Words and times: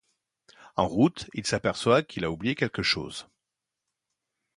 En 0.77 0.87
route, 0.87 1.29
il 1.35 1.45
s'aperçoit 1.45 2.01
qu'il 2.01 2.25
a 2.25 2.31
oublié 2.31 2.55
quelque 2.55 2.81
chose. 2.81 3.27